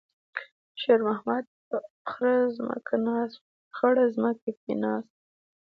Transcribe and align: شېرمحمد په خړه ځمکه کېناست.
شېرمحمد 0.81 1.45
په 1.67 1.75
خړه 3.75 4.03
ځمکه 4.15 4.51
کېناست. 4.61 5.13